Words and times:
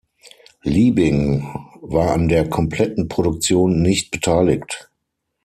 Liebing 0.63 1.43
war 1.81 2.09
an 2.15 2.27
der 2.27 2.49
kompletten 2.49 3.07
Produktion 3.07 3.83
nicht 3.83 4.09
beteiligt. 4.09 4.89